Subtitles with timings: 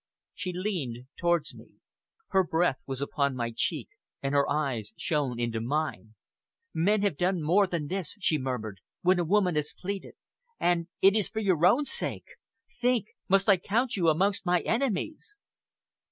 [0.33, 1.73] She leaned towards me.
[2.29, 3.87] Her breath was upon my cheek,
[4.23, 6.15] and her eyes shone into mine.
[6.73, 10.15] "Men have done more than this," she murmured, "when a woman has pleaded
[10.59, 12.25] and it is for your own sake.
[12.81, 13.09] Think!
[13.29, 15.37] Must I count you amongst my enemies?"